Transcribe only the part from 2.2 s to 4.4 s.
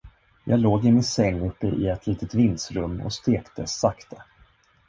vindsrum och stektes sakta.